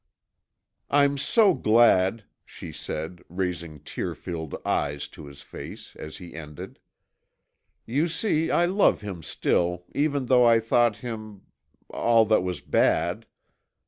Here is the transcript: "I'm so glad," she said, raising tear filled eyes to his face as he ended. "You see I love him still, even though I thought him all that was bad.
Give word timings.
"I'm 0.89 1.15
so 1.19 1.53
glad," 1.53 2.23
she 2.43 2.71
said, 2.71 3.21
raising 3.29 3.79
tear 3.81 4.15
filled 4.15 4.55
eyes 4.65 5.07
to 5.09 5.27
his 5.27 5.43
face 5.43 5.95
as 5.95 6.17
he 6.17 6.33
ended. 6.33 6.79
"You 7.85 8.07
see 8.07 8.49
I 8.49 8.65
love 8.65 9.01
him 9.01 9.21
still, 9.21 9.85
even 9.93 10.25
though 10.25 10.47
I 10.47 10.59
thought 10.59 10.97
him 11.05 11.43
all 11.93 12.25
that 12.25 12.41
was 12.41 12.61
bad. 12.61 13.27